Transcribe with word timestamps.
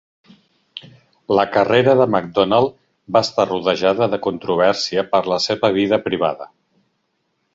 La 1.39 1.43
carrera 1.57 1.93
de 1.99 2.07
MacDonald 2.13 2.73
va 3.17 3.21
estar 3.27 3.45
rodejada 3.51 4.09
de 4.15 4.19
controvèrsia 4.27 5.03
per 5.15 5.23
la 5.35 5.39
seva 5.47 5.73
vida 5.79 6.01
privada. 6.09 6.49